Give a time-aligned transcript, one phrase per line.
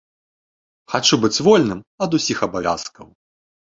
[0.93, 3.07] Хачу быць вольным ад усіх абавязкаў.